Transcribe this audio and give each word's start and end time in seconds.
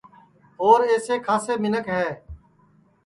اور 0.61 0.79
اِیسے 0.89 1.15
کھاسے 1.25 1.53
منکھ 1.63 1.89
ہے 1.97 2.07